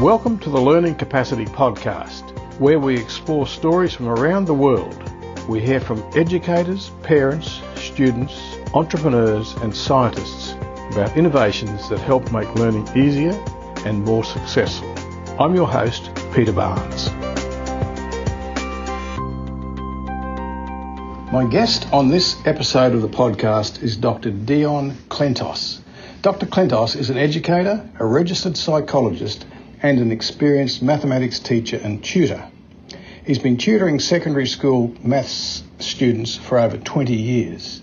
[0.00, 4.96] Welcome to the Learning Capacity Podcast, where we explore stories from around the world.
[5.46, 8.32] We hear from educators, parents, students,
[8.72, 10.52] entrepreneurs, and scientists
[10.90, 13.32] about innovations that help make learning easier
[13.84, 14.88] and more successful.
[15.38, 17.10] I'm your host, Peter Barnes.
[21.30, 24.30] My guest on this episode of the podcast is Dr.
[24.30, 25.80] Dion Khlentzos.
[26.22, 26.46] Dr.
[26.46, 29.44] Khlentzos is an educator, a registered psychologist,
[29.82, 32.50] and an experienced mathematics teacher and tutor.
[33.24, 37.80] He's been tutoring secondary school maths students for over 20 years.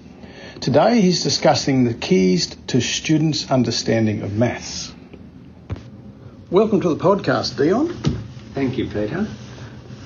[0.59, 4.93] Today he's discussing the keys to students' understanding of maths.
[6.51, 7.89] Welcome to the podcast, Dion.
[8.53, 9.27] Thank you, Peter.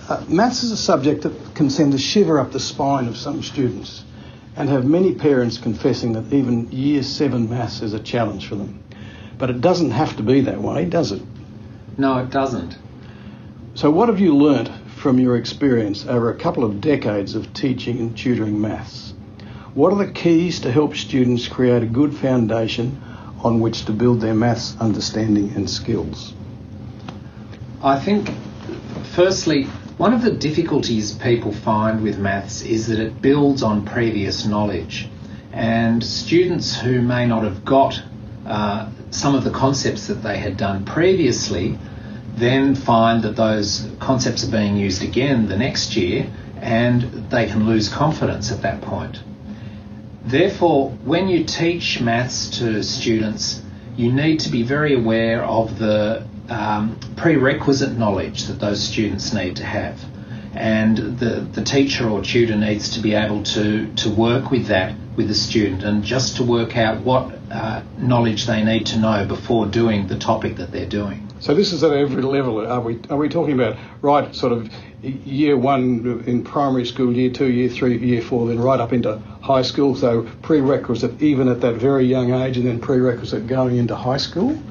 [0.08, 3.44] Uh, maths is a subject that can send a shiver up the spine of some
[3.44, 4.04] students
[4.56, 8.84] and have many parents confessing that even year seven maths is a challenge for them.
[9.38, 11.22] But it doesn't have to be that way, does it?
[11.98, 12.78] No, it doesn't.
[13.74, 18.00] So, what have you learnt from your experience over a couple of decades of teaching
[18.00, 19.14] and tutoring maths?
[19.74, 23.02] What are the keys to help students create a good foundation
[23.44, 26.34] on which to build their maths understanding and skills?
[27.82, 28.30] I think,
[29.16, 29.64] firstly,
[29.98, 35.08] one of the difficulties people find with maths is that it builds on previous knowledge.
[35.54, 38.02] And students who may not have got
[38.52, 41.78] uh, some of the concepts that they had done previously
[42.36, 47.66] then find that those concepts are being used again the next year and they can
[47.66, 49.24] lose confidence at that point.
[50.26, 53.62] Therefore, when you teach maths to students,
[53.96, 59.56] you need to be very aware of the um, prerequisite knowledge that those students need
[59.56, 59.98] to have.
[60.54, 64.94] And the, the teacher or tutor needs to be able to, to work with that
[65.22, 69.26] with the student and just to work out what uh, knowledge they need to know
[69.26, 71.28] before doing the topic that they're doing.
[71.40, 72.66] So this is at every level.
[72.66, 74.70] Are we are we talking about right sort of
[75.02, 79.18] year one in primary school, year two, year three, year four, then right up into
[79.42, 79.96] high school?
[79.96, 84.62] So prerequisite even at that very young age, and then prerequisite going into high school.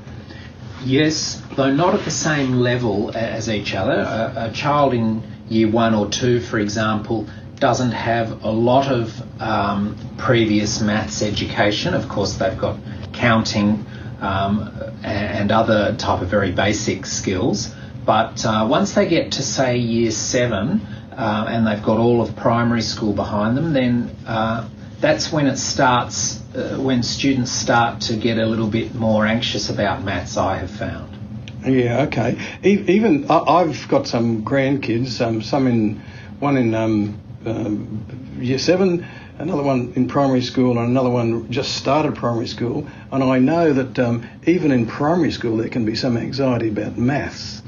[0.84, 4.00] Yes, though not at the same level as each other.
[4.00, 7.26] A, a child in year one or two, for example,
[7.60, 11.94] doesn't have a lot of um, previous maths education.
[11.94, 12.78] Of course, they've got
[13.12, 13.84] counting
[14.20, 14.72] um,
[15.04, 17.72] and other type of very basic skills.
[18.04, 20.80] But uh, once they get to say year seven
[21.12, 24.68] uh, and they've got all of primary school behind them, then uh,
[25.00, 26.40] that's when it starts.
[26.54, 30.70] Uh, when students start to get a little bit more anxious about maths, I have
[30.70, 31.16] found.
[31.64, 32.38] Yeah, okay.
[32.64, 36.02] Even I've got some grandkids, um, some in
[36.40, 39.06] one in um, um, year seven,
[39.38, 42.86] another one in primary school, and another one just started primary school.
[43.10, 46.98] And I know that um, even in primary school there can be some anxiety about
[46.98, 47.62] maths.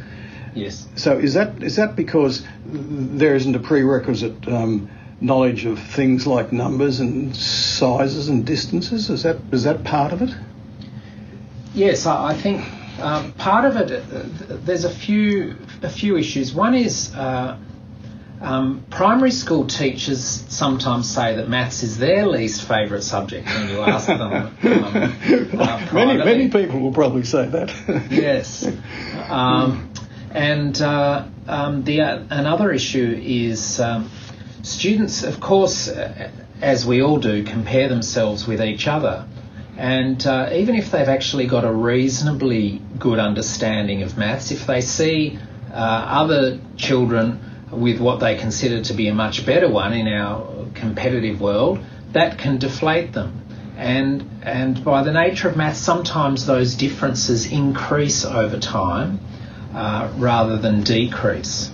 [0.55, 0.87] Yes.
[0.97, 4.91] So is that is that because there isn't a prerequisite um,
[5.21, 9.09] knowledge of things like numbers and sizes and distances?
[9.09, 10.35] Is that is that part of it?
[11.75, 12.67] Yes, I, think
[13.01, 13.91] um, part of it.
[13.91, 16.53] Uh, there's a few a few issues.
[16.53, 17.15] One is.
[17.15, 17.57] Uh,
[18.43, 23.81] um, primary school teachers sometimes say that maths is their least favourite subject when you
[23.81, 24.21] ask them.
[24.21, 27.73] Um, uh, many, many people will probably say that.
[28.11, 28.67] yes.
[29.29, 29.93] Um,
[30.33, 34.11] and uh, um, the uh, another issue is um,
[34.63, 36.31] students, of course, uh,
[36.61, 39.29] as we all do, compare themselves with each other.
[39.77, 44.81] And uh, even if they've actually got a reasonably good understanding of maths, if they
[44.81, 45.39] see
[45.73, 50.67] uh, other children with what they consider to be a much better one in our
[50.75, 51.81] competitive world,
[52.13, 53.41] that can deflate them.
[53.77, 59.19] And, and by the nature of maths, sometimes those differences increase over time
[59.75, 61.71] uh, rather than decrease.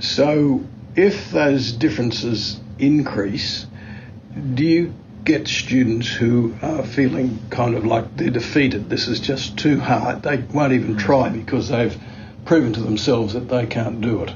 [0.00, 0.64] So,
[0.96, 3.66] if those differences increase,
[4.54, 8.90] do you get students who are feeling kind of like they're defeated?
[8.90, 10.22] This is just too hard.
[10.22, 11.96] They won't even try because they've
[12.44, 14.32] proven to themselves that they can't do it.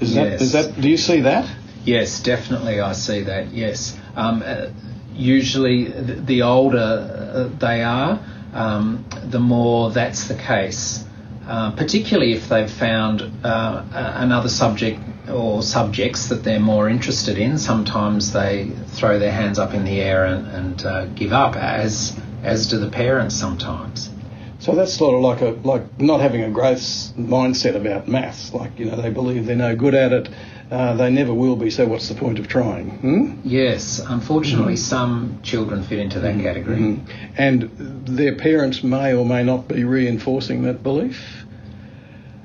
[0.00, 0.38] Is yes.
[0.38, 0.80] that is that?
[0.80, 1.48] Do you see that?
[1.84, 3.52] Yes, definitely, I see that.
[3.52, 4.68] Yes, um, uh,
[5.14, 8.20] usually the older uh, they are,
[8.52, 11.04] um, the more that's the case.
[11.46, 15.00] Uh, particularly if they've found uh, another subject
[15.30, 19.98] or subjects that they're more interested in, sometimes they throw their hands up in the
[19.98, 24.10] air and, and uh, give up, as as do the parents sometimes.
[24.60, 26.80] So that's sort of like a like not having a growth
[27.16, 28.52] mindset about maths.
[28.52, 30.28] Like you know they believe they're no good at it,
[30.70, 31.70] uh, they never will be.
[31.70, 32.90] So what's the point of trying?
[32.98, 33.40] Hmm?
[33.44, 34.82] Yes, unfortunately, mm-hmm.
[34.82, 36.42] some children fit into that mm-hmm.
[36.42, 37.34] category, mm-hmm.
[37.36, 37.70] and
[38.06, 41.44] their parents may or may not be reinforcing that belief.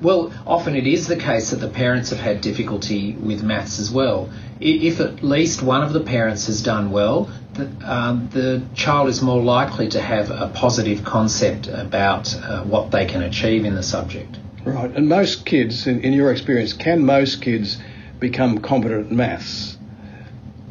[0.02, 3.90] well, often it is the case that the parents have had difficulty with maths as
[3.90, 4.30] well.
[4.60, 9.22] If at least one of the parents has done well, the, um, the child is
[9.22, 13.84] more likely to have a positive concept about uh, what they can achieve in the
[13.84, 14.38] subject.
[14.66, 17.78] Right, and most kids, in, in your experience, can most kids
[18.20, 19.78] become competent at maths?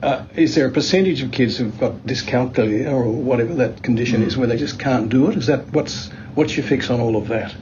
[0.02, 4.26] Uh, is there a percentage of kids who've got dyscalculia or whatever that condition mm.
[4.26, 5.36] is, where they just can't do it?
[5.36, 7.54] Is that what's what's your fix on all of that?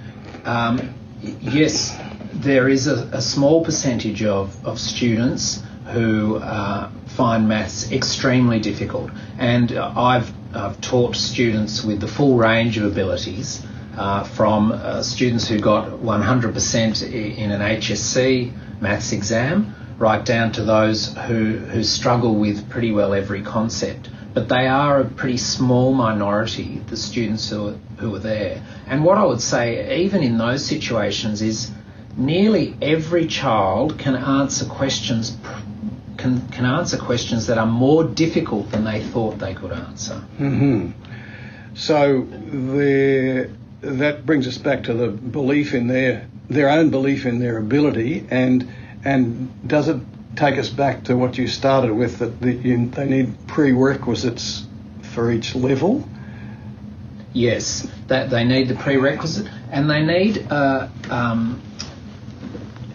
[0.45, 1.99] Um, yes,
[2.33, 9.11] there is a, a, small percentage of, of students who uh, find maths extremely difficult,
[9.39, 13.63] and I've, I've taught students with the full range of abilities.
[13.97, 20.65] Uh, from uh, students who got 100% in an HSC maths exam right down to
[20.65, 24.09] those who, who struggle with pretty well every concept.
[24.33, 28.63] But they are a pretty small minority, the students who are, who are there.
[28.87, 31.71] And what I would say, even in those situations, is
[32.17, 35.37] nearly every child can answer questions
[36.21, 40.23] can, can answer questions that are more difficult than they thought they could answer.
[40.39, 40.91] Mm-hmm.
[41.75, 42.23] So
[43.81, 48.27] that brings us back to the belief in their their own belief in their ability
[48.29, 48.69] and
[49.05, 50.01] and does it
[50.37, 54.67] take us back to what you started with that the, you, they need prerequisites
[55.03, 56.09] for each level?
[57.33, 61.63] Yes, that they need the prerequisite, and they need uh, um,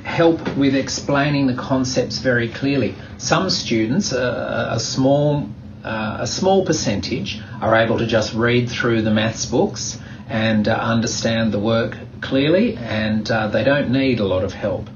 [0.05, 2.95] help with explaining the concepts very clearly.
[3.17, 5.49] Some students, uh, a small
[5.83, 10.73] uh, a small percentage, are able to just read through the maths books and uh,
[10.73, 14.89] understand the work clearly, and uh, they don't need a lot of help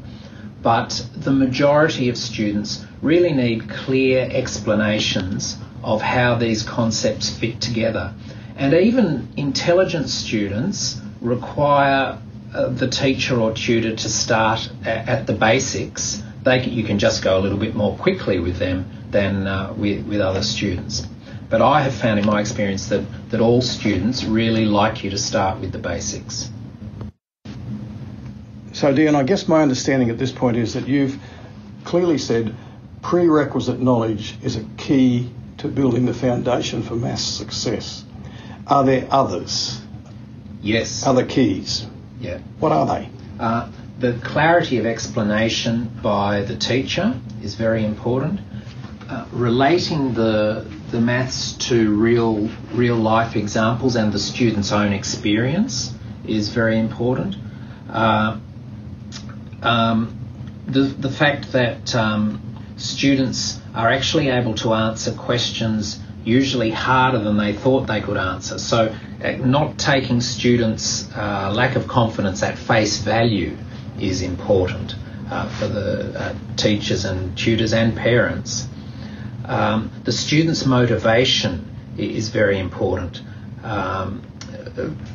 [0.61, 8.13] but the majority of students really need clear explanations of how these concepts fit together.
[8.57, 12.19] And even intelligent students require
[12.53, 16.23] uh, the teacher or tutor to start at, at the basics.
[16.43, 20.05] They, you can just go a little bit more quickly with them than uh, with,
[20.07, 21.05] with other students.
[21.49, 25.17] But I have found in my experience that, that all students really like you to
[25.17, 26.49] start with the basics.
[28.71, 31.19] So, Dion, I guess my understanding at this point is that you've
[31.83, 32.55] clearly said
[33.01, 38.05] prerequisite knowledge is a key to building the foundation for maths success.
[38.67, 39.81] Are there others?
[40.61, 41.05] Yes.
[41.05, 41.87] Other keys?
[42.19, 42.39] Yeah.
[42.59, 43.09] What are they?
[43.39, 48.39] Uh, the clarity of explanation by the teacher is very important.
[49.09, 55.93] Uh, relating the the maths to real real life examples and the student's own experience
[56.27, 57.35] is very important.
[57.89, 58.37] Uh,
[59.61, 60.15] um,
[60.67, 62.41] the, the fact that um,
[62.77, 68.59] students are actually able to answer questions usually harder than they thought they could answer.
[68.59, 73.57] So, not taking students' uh, lack of confidence at face value
[73.99, 74.95] is important
[75.29, 78.67] uh, for the uh, teachers and tutors and parents.
[79.45, 81.65] Um, the students' motivation
[81.97, 83.21] is very important.
[83.63, 84.23] Um,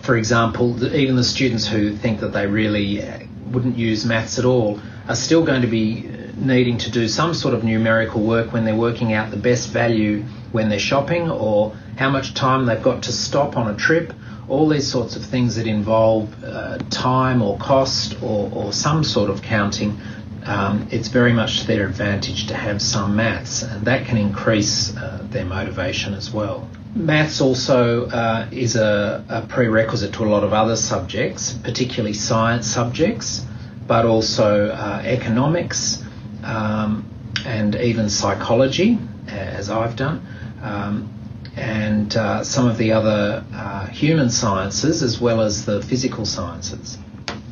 [0.03, 4.81] for example, even the students who think that they really wouldn't use maths at all
[5.09, 8.75] are still going to be needing to do some sort of numerical work when they're
[8.75, 10.23] working out the best value
[10.53, 14.13] when they're shopping or how much time they've got to stop on a trip.
[14.49, 19.31] All these sorts of things that involve uh, time or cost or, or, some sort
[19.31, 19.99] of counting,
[20.45, 24.95] um, it's very much to their advantage to have some maths, and that can increase
[24.97, 26.69] uh, their motivation as well.
[26.95, 32.67] Maths also uh, is a, a, prerequisite to a lot of other subjects, particularly science
[32.67, 33.45] subjects,
[33.87, 36.03] but also uh, economics
[36.43, 37.09] um,
[37.45, 38.99] and even psychology,
[39.29, 40.27] as I've done,
[40.63, 41.13] um,
[41.57, 46.99] and uh, some of the other uh, human sciences as well as the physical sciences.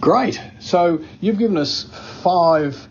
[0.01, 0.41] Great.
[0.59, 1.89] So you've given us
[2.23, 2.89] five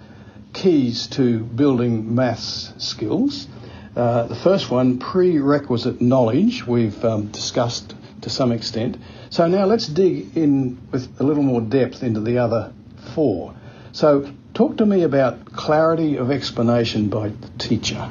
[0.54, 3.48] keys to building maths skills.
[3.96, 8.98] Uh, the first one, prerequisite knowledge, we've um, discussed to some extent.
[9.30, 12.72] So now let's dig in with a little more depth into the other
[13.14, 13.54] four.
[13.92, 18.10] So talk to me about clarity of explanation by the teacher.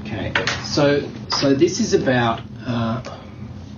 [0.00, 0.32] Okay,
[0.64, 3.02] so so this is about uh,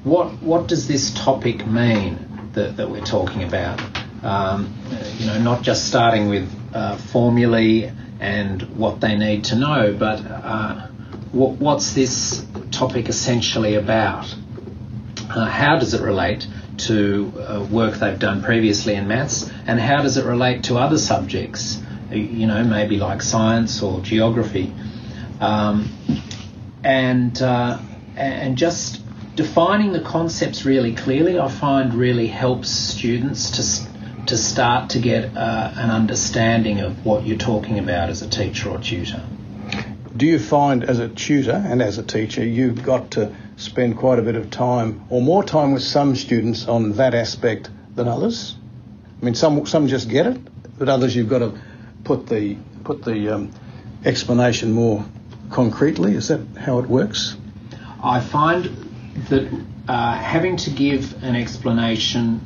[0.03, 3.81] what what does this topic mean that, that we're talking about?
[4.23, 4.75] Um,
[5.19, 10.21] you know, not just starting with uh, formulae and what they need to know, but
[10.25, 10.89] uh,
[11.33, 14.35] what, what's this topic essentially about?
[15.29, 16.47] Uh, how does it relate
[16.79, 20.99] to uh, work they've done previously in maths, and how does it relate to other
[20.99, 21.81] subjects?
[22.11, 24.73] You know, maybe like science or geography,
[25.41, 25.89] um,
[26.83, 27.79] and uh,
[28.17, 29.03] and just
[29.37, 31.39] defining the concepts really clearly.
[31.39, 33.95] I find really helps students to
[34.27, 38.71] to start to get uh, an understanding of what you're talking about as a teacher
[38.71, 39.23] or tutor.
[40.17, 44.19] Do you find as a tutor and as a teacher you've got to spend quite
[44.19, 48.57] a bit of time or more time with some students on that aspect than others?
[49.21, 51.59] I mean, some some just get it, but others you've got to
[52.05, 53.53] put the put the um,
[54.05, 55.05] explanation more
[55.51, 56.15] concretely.
[56.15, 57.37] Is that how it works?
[58.03, 58.65] I find
[59.29, 59.49] that
[59.89, 62.41] uh, having to give an explanation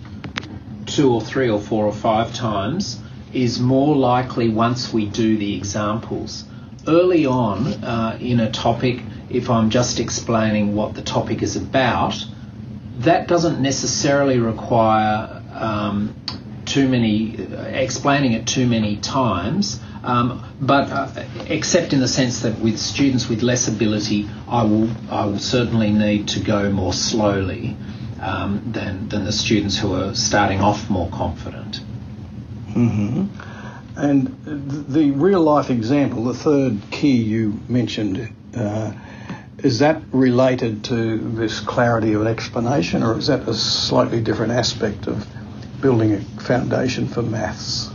[0.87, 3.01] two or three or four or five times
[3.33, 6.45] is more likely once we do the examples.
[6.87, 12.15] Early on uh, in a topic, if I'm just explaining what the topic is about,
[13.01, 16.15] that doesn't necessarily require um,
[16.65, 17.35] too many
[17.73, 19.81] explaining it too many times.
[20.03, 24.89] Um, but uh, except in the sense that with students with less ability, I will
[25.11, 27.77] I will certainly need to go more slowly
[28.21, 31.81] um, than than the students who are starting off more confident.
[32.71, 33.27] Mm-hmm.
[33.97, 34.37] And
[34.89, 38.93] the real life example, the third key you mentioned, uh,
[39.59, 44.53] is that related to this clarity of an explanation, or is that a slightly different
[44.53, 45.27] aspect of
[45.81, 47.91] building a foundation for maths?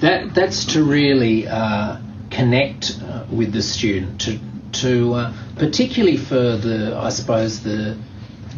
[0.00, 1.98] That that's to really uh,
[2.30, 4.38] connect uh, with the student to
[4.80, 7.96] to uh, particularly for the I suppose the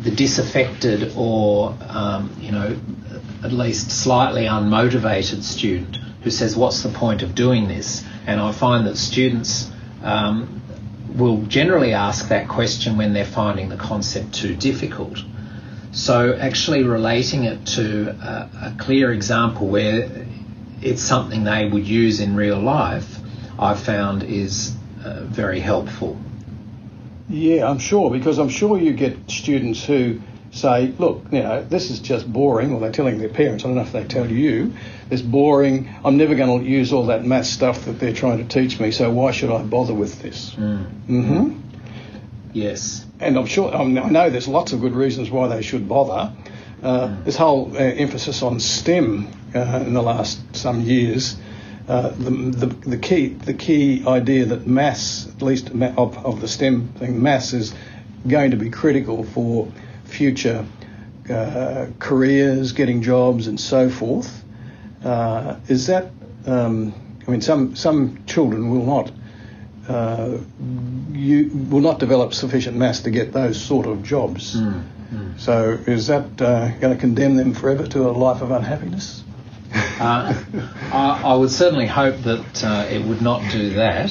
[0.02, 2.78] the disaffected or um, you know
[3.44, 8.52] at least slightly unmotivated student who says what's the point of doing this and I
[8.52, 9.70] find that students
[10.02, 10.62] um,
[11.16, 15.22] will generally ask that question when they're finding the concept too difficult.
[15.92, 20.26] So actually relating it to a, a clear example where
[20.82, 23.18] it's something they would use in real life,
[23.58, 24.74] I've found is
[25.04, 26.20] uh, very helpful.
[27.28, 31.90] Yeah, I'm sure, because I'm sure you get students who say, look, you know, this
[31.90, 34.72] is just boring, or they're telling their parents, I don't know if they tell you,
[35.10, 38.44] it's boring, I'm never going to use all that math stuff that they're trying to
[38.44, 40.54] teach me, so why should I bother with this?
[40.54, 40.90] Mm.
[41.08, 41.60] Mm-hmm.
[42.52, 43.04] Yes.
[43.20, 46.32] And I'm sure, I know there's lots of good reasons why they should bother.
[46.82, 47.24] Uh, mm.
[47.24, 51.36] This whole uh, emphasis on STEM uh, in the last some years,
[51.88, 56.48] uh, the, the, the, key the key idea that maths, at least of, of the
[56.48, 57.74] STEM thing, maths is
[58.26, 59.68] going to be critical for
[60.08, 60.66] future
[61.30, 64.44] uh, careers, getting jobs, and so forth.
[65.04, 66.10] Uh, is that
[66.46, 66.94] um,
[67.26, 69.12] I mean, some some children will not
[69.88, 70.38] uh,
[71.12, 74.56] you will not develop sufficient mass to get those sort of jobs.
[74.56, 75.40] Mm, mm.
[75.40, 79.22] So is that uh, going to condemn them forever to a life of unhappiness?
[79.74, 80.34] uh,
[80.92, 84.10] I, I, would certainly hope that uh, it would not do that.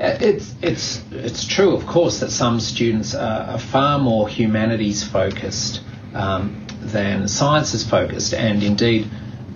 [0.00, 5.82] It's it's it's true, of course, that some students are, are far more humanities focused
[6.14, 9.10] um, than sciences focused, and indeed,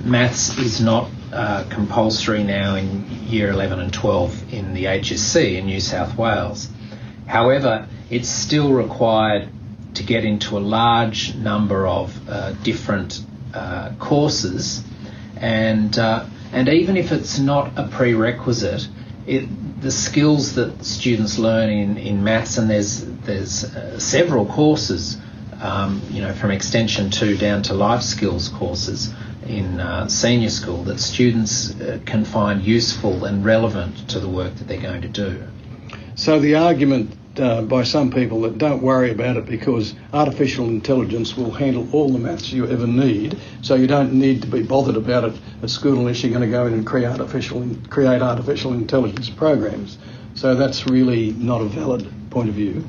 [0.04, 5.66] maths is not uh, compulsory now in year 11 and 12 in the HSC in
[5.66, 6.68] New South Wales.
[7.26, 9.48] However, it's still required
[9.94, 14.82] to get into a large number of uh, different uh, courses,
[15.36, 18.88] and uh, and even if it's not a prerequisite,
[19.26, 19.48] it,
[19.82, 25.18] the skills that students learn in, in maths, and there's there's uh, several courses,
[25.60, 29.12] um, you know, from extension two down to life skills courses
[29.46, 34.54] in uh, senior school that students uh, can find useful and relevant to the work
[34.54, 35.42] that they're going to do.
[36.14, 41.36] So the argument uh, by some people that don't worry about it because artificial intelligence
[41.36, 44.96] will handle all the maths you ever need, so you don't need to be bothered
[44.96, 48.72] about it at school unless you're going to go in and create artificial create artificial
[48.72, 49.98] intelligence programs.
[50.34, 52.84] So that's really not a valid point of view.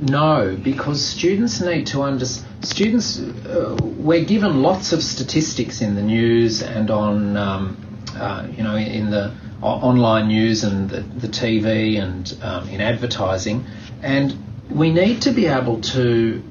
[0.00, 2.64] No, because students need to understand.
[2.64, 7.76] Students, uh, we're given lots of statistics in the news and on, um,
[8.14, 9.32] uh, you know, in the
[9.62, 13.64] online news and the, the TV and um, in advertising,
[14.02, 14.36] and
[14.70, 16.42] we need to be able to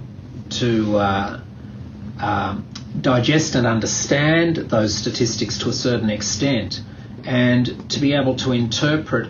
[0.49, 1.41] to uh,
[2.19, 2.57] uh,
[3.01, 6.81] digest and understand those statistics to a certain extent,
[7.25, 9.29] and to be able to interpret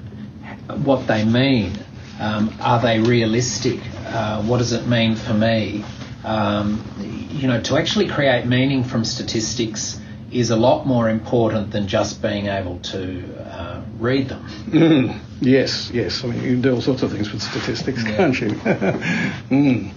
[0.83, 1.77] what they mean.
[2.19, 3.79] Um, are they realistic?
[4.05, 5.83] Uh, what does it mean for me?
[6.23, 6.81] Um,
[7.29, 9.99] you know, to actually create meaning from statistics
[10.35, 14.45] is a lot more important than just being able to uh, read them.
[14.75, 16.23] Mm, yes, yes.
[16.23, 18.15] I mean, you can do all sorts of things with statistics, yeah.
[18.17, 18.47] can't you?
[19.49, 19.91] mm.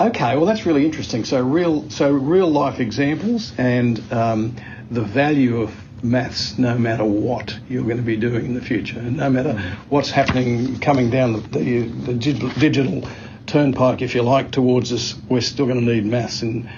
[0.00, 1.24] Okay, well that's really interesting.
[1.24, 4.56] So real, so real life examples and um,
[4.90, 8.98] the value of maths, no matter what you're going to be doing in the future,
[8.98, 13.08] and no matter what's happening coming down the, the, the digital
[13.46, 16.68] turnpike, if you like, towards us, we're still going to need maths, and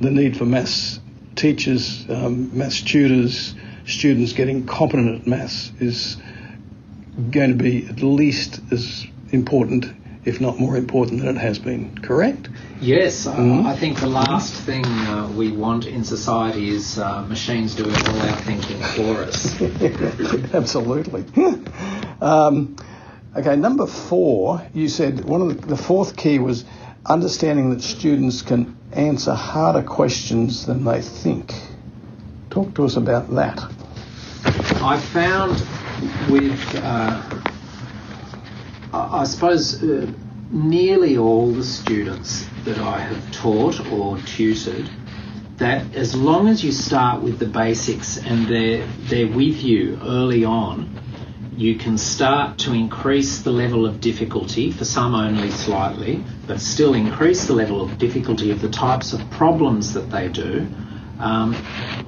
[0.00, 1.00] the need for maths
[1.36, 3.54] teachers, um, maths tutors,
[3.86, 6.16] students getting competent at maths is
[7.30, 9.86] going to be at least as important,
[10.24, 11.96] if not more important, than it has been.
[11.98, 12.48] Correct?
[12.80, 13.66] Yes, mm-hmm.
[13.66, 18.20] I think the last thing uh, we want in society is uh, machines doing all
[18.20, 19.60] our thinking for us.
[20.54, 21.24] Absolutely.
[22.20, 22.76] um,
[23.36, 26.64] okay, number four, you said one of the, the fourth key was
[27.08, 31.54] understanding that students can answer harder questions than they think.
[32.50, 33.58] Talk to us about that.
[34.82, 35.52] I found
[36.30, 37.22] with, uh,
[38.92, 40.10] I suppose, uh,
[40.50, 44.88] nearly all the students that I have taught or tutored
[45.58, 50.44] that as long as you start with the basics and they're, they're with you early
[50.44, 51.00] on,
[51.56, 56.92] you can start to increase the level of difficulty, for some only slightly, but still
[56.92, 60.66] increase the level of difficulty of the types of problems that they do.
[61.18, 61.54] Um,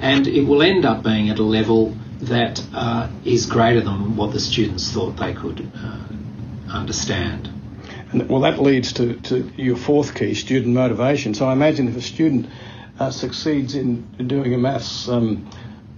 [0.00, 4.33] and it will end up being at a level that uh, is greater than what
[4.33, 6.00] the students thought they could uh,
[6.71, 7.49] understand.
[8.12, 11.33] And, well, that leads to, to your fourth key, student motivation.
[11.33, 12.49] So I imagine if a student
[12.99, 15.49] uh, succeeds in doing a maths um,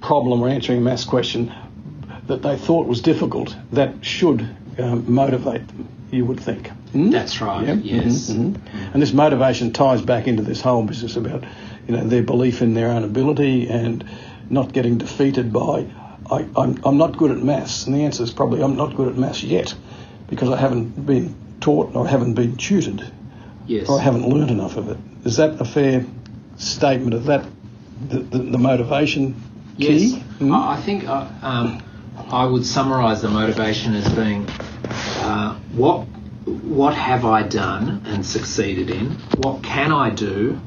[0.00, 1.52] problem or answering a maths question
[2.30, 6.70] that they thought was difficult, that should um, motivate them, you would think.
[6.92, 7.10] Mm?
[7.10, 7.74] That's right, yeah?
[7.74, 8.30] yes.
[8.30, 8.92] Mm-hmm, mm-hmm.
[8.92, 11.44] And this motivation ties back into this whole business about
[11.86, 14.04] you know, their belief in their own ability and
[14.48, 15.86] not getting defeated by,
[16.30, 17.86] I, I'm, I'm not good at maths.
[17.86, 19.74] And the answer is probably I'm not good at maths yet
[20.28, 23.10] because I haven't been taught or haven't been tutored.
[23.66, 23.88] Yes.
[23.88, 24.98] Or I haven't learned enough of it.
[25.24, 26.04] Is that a fair
[26.56, 27.44] statement of that,
[28.08, 29.34] the, the, the motivation
[29.78, 29.92] key?
[29.94, 30.12] Yes.
[30.12, 30.54] Mm-hmm.
[30.54, 31.82] I think uh, um,
[32.30, 36.06] I would summarise the motivation as being uh, what
[36.46, 39.10] what have I done and succeeded in?
[39.38, 40.60] What can I do?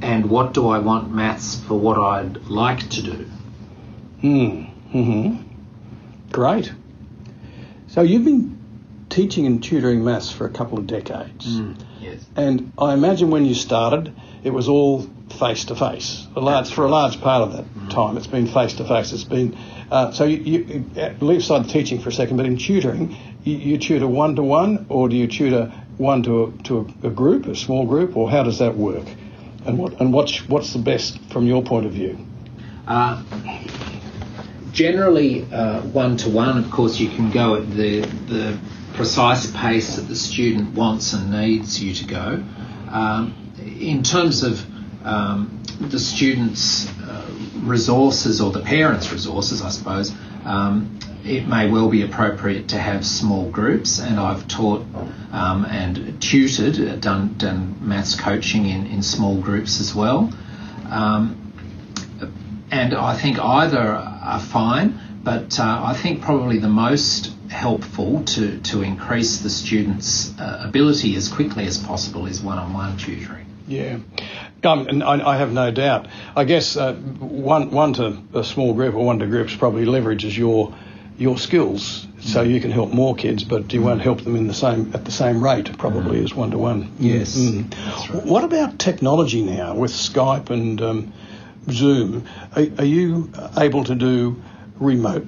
[0.00, 3.26] And what do I want maths for what I'd like to do?
[4.20, 4.62] Hmm.
[4.92, 5.36] hmm
[6.30, 6.72] Great.
[7.88, 8.57] So you've been
[9.18, 11.58] teaching and tutoring maths for a couple of decades.
[11.58, 12.24] Mm, yes.
[12.36, 15.08] And I imagine when you started, it was all
[15.40, 16.28] face to face.
[16.36, 17.90] A large for a large part of that mm.
[17.90, 19.12] time, it's been face to face.
[19.12, 19.58] It's been
[19.90, 20.84] uh, so you, you
[21.20, 24.86] leave aside teaching for a second, but in tutoring, you, you tutor one to one,
[24.88, 28.30] or do you tutor one to a, to a, a, group, a small group, or
[28.30, 29.06] how does that work?
[29.66, 32.16] And what and what's what's the best from your point of view?
[32.86, 33.20] Uh,
[34.70, 36.56] generally, one to one.
[36.56, 38.58] Of course, you can go at the the
[38.94, 42.44] precise pace that the student wants and needs you to go.
[42.90, 44.64] Um, in terms of
[45.04, 50.12] um, the student's uh, resources or the parents' resources, I suppose,
[50.44, 54.84] um, it may well be appropriate to have small groups, and I've taught
[55.32, 60.32] um, and tutored, uh, done, done maths coaching in, in small groups as well.
[60.90, 61.44] Um,
[62.70, 68.58] and I think either are fine, but uh, I think probably the most helpful to,
[68.60, 73.46] to increase the student's uh, ability as quickly as possible is one-on-one tutoring.
[73.66, 73.98] Yeah,
[74.64, 76.08] um, and I, I, have no doubt.
[76.34, 80.36] I guess uh, one one to a small group or one to groups probably leverages
[80.36, 80.74] your
[81.18, 84.54] your skills, so you can help more kids, but you won't help them in the
[84.54, 86.90] same at the same rate probably as one to one.
[86.98, 87.36] Yes.
[87.36, 88.14] Mm.
[88.14, 88.24] Right.
[88.24, 91.12] What about technology now with Skype and um,
[91.70, 92.26] Zoom?
[92.56, 94.42] Are, are you able to do
[94.80, 95.26] remote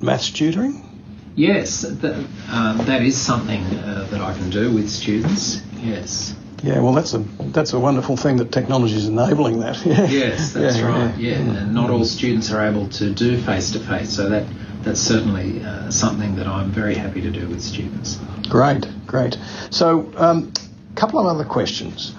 [0.00, 0.88] maths tutoring?
[1.34, 2.14] Yes, that,
[2.50, 5.62] um, that is something uh, that I can do with students.
[5.76, 6.34] Yes.
[6.62, 9.84] Yeah, well, that's a that's a wonderful thing that technology is enabling that.
[9.86, 10.06] Yeah.
[10.06, 11.18] Yes, that's yeah, right.
[11.18, 11.30] Yeah.
[11.30, 11.38] yeah.
[11.38, 14.46] and not all students are able to do face to face, so that
[14.82, 18.18] that's certainly uh, something that I'm very happy to do with students.
[18.48, 19.38] Great, great.
[19.70, 20.52] So, a um,
[20.94, 22.14] couple of other questions.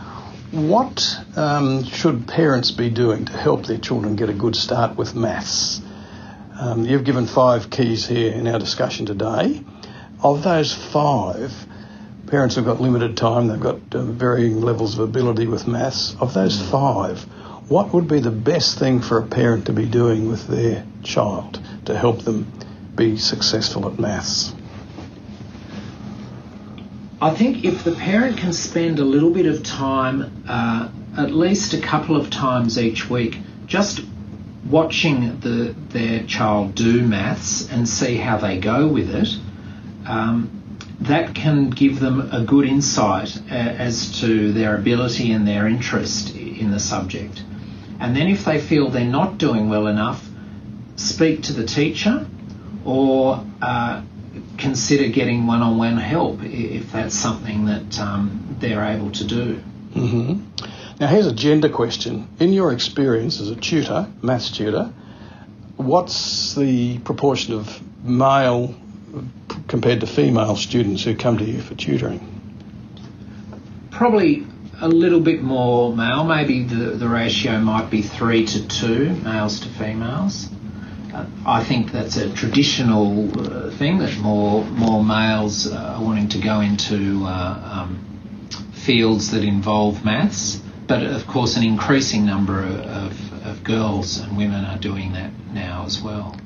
[0.52, 5.16] What um, should parents be doing to help their children get a good start with
[5.16, 5.82] maths?
[6.60, 9.64] Um, you've given five keys here in our discussion today.
[10.22, 11.52] Of those five,
[12.28, 16.16] parents have got limited time, they've got uh, varying levels of ability with maths.
[16.20, 16.70] Of those mm.
[16.70, 17.24] five,
[17.70, 21.60] what would be the best thing for a parent to be doing with their child
[21.86, 22.52] to help them
[22.96, 24.54] be successful at maths?
[27.20, 31.74] I think if the parent can spend a little bit of time, uh, at least
[31.74, 34.02] a couple of times each week, just
[34.70, 39.30] watching the, their child do maths and see how they go with it,
[40.08, 40.60] um,
[41.02, 46.36] that can give them a good insight uh, as to their ability and their interest
[46.36, 47.44] in the subject.
[48.00, 50.28] And then if they feel they're not doing well enough,
[50.96, 52.26] speak to the teacher
[52.86, 54.02] or uh,
[54.58, 59.62] consider getting one-on-one help if that's something that um, they're able to do.
[59.94, 60.66] Mm-hmm.
[61.00, 62.28] Now, here's a gender question.
[62.40, 64.94] In your experience as a tutor, maths tutor,
[65.76, 68.76] what's the proportion of male
[69.68, 72.30] compared to female students who come to you for tutoring?
[73.92, 74.46] Probably
[74.82, 76.24] a little bit more male.
[76.24, 80.50] Maybe the, the ratio might be three to two, males to females.
[81.46, 86.40] I think that's a traditional uh, thing that more more males uh, are wanting to
[86.40, 90.60] go into uh, um, fields that involve maths,
[90.94, 95.84] but of course an increasing number of, of girls and women are doing that now
[95.88, 96.38] as well.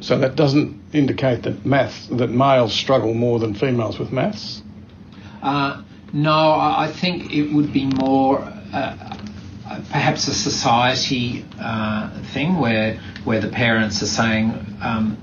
[0.00, 4.62] So that doesn't indicate that math that males struggle more than females with maths.
[5.40, 8.40] Uh, no, I think it would be more
[8.72, 9.16] uh,
[9.90, 14.46] perhaps a society uh, thing where where the parents are saying,
[14.82, 15.16] um,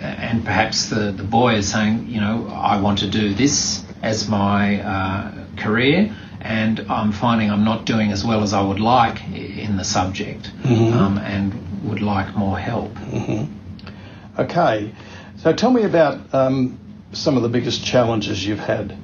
[0.00, 4.28] and perhaps the, the boy is saying, you know, I want to do this as
[4.28, 6.12] my uh, career,
[6.46, 10.44] and I'm finding I'm not doing as well as I would like in the subject,
[10.62, 10.96] mm-hmm.
[10.96, 12.92] um, and would like more help.
[12.94, 14.40] Mm-hmm.
[14.40, 14.92] Okay,
[15.38, 16.78] so tell me about um,
[17.12, 18.96] some of the biggest challenges you've had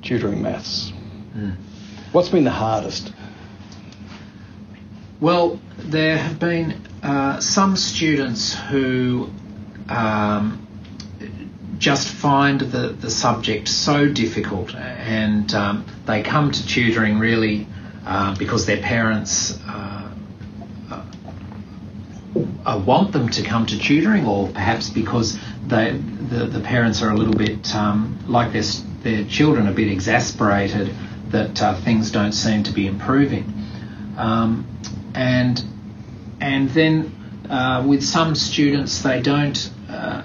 [0.00, 0.92] tutoring maths.
[1.36, 1.56] Mm.
[2.12, 3.12] What's been the hardest?
[5.20, 9.30] Well, there have been uh, some students who
[9.88, 10.61] um,
[11.82, 17.66] just find the, the subject so difficult and um, they come to tutoring really
[18.06, 20.08] uh, because their parents uh,
[22.64, 25.90] uh want them to come to tutoring or perhaps because they,
[26.30, 28.62] the, the parents are a little bit um, like their,
[29.02, 30.94] their children a bit exasperated
[31.30, 33.52] that uh, things don't seem to be improving.
[34.16, 34.68] Um,
[35.16, 35.64] and
[36.40, 40.22] and then uh, with some students they don't uh,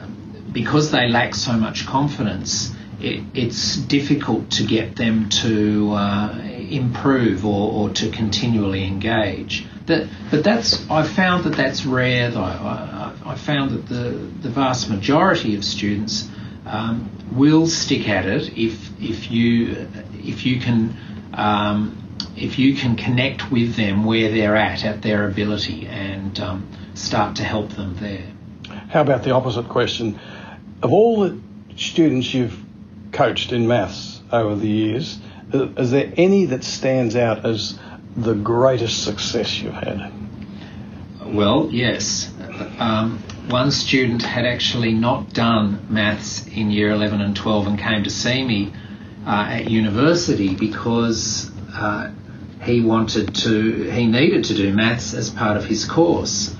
[0.52, 6.36] because they lack so much confidence it, it's difficult to get them to uh,
[6.70, 12.42] improve or, or, to continually engage that, but that's I found that that's rare though
[12.42, 14.10] I, I found that the,
[14.42, 16.28] the vast majority of students
[16.66, 20.98] um, will stick at it if if you if you can
[21.34, 22.04] um,
[22.36, 27.36] if you can connect with them where they're at, at their ability, and um, start
[27.38, 28.26] to help them there.
[28.90, 30.20] How about the opposite question?
[30.82, 31.40] Of all the
[31.76, 32.58] students you've
[33.12, 35.20] coached in maths over the years,
[35.54, 37.78] is there any that stands out as
[38.16, 40.12] the greatest success you've had?
[41.26, 42.32] Well, yes.
[42.80, 43.20] Um,
[43.50, 48.10] one student had actually not done maths in year 11 and 12 and came to
[48.10, 48.74] see me
[49.26, 52.12] uh, at university because uh,
[52.64, 56.56] he wanted to, he needed to do maths as part of his course.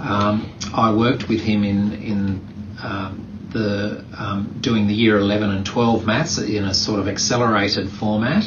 [0.00, 5.66] Um, I worked with him in in um, the um, doing the year 11 and
[5.66, 8.44] 12 maths in a sort of accelerated format,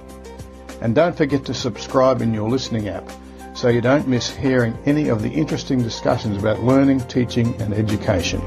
[0.80, 3.12] And don't forget to subscribe in your listening app
[3.54, 8.40] so you don't miss hearing any of the interesting discussions about learning, teaching and education.